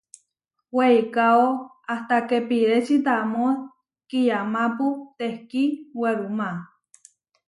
[0.75, 1.45] Weikáo
[1.93, 3.47] ahtaké pireči tamó
[4.09, 5.63] kiyamápu tehkí
[5.99, 6.49] werumá.